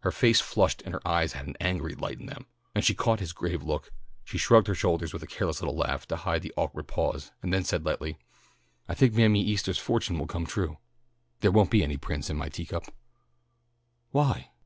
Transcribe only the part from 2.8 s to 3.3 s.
she caught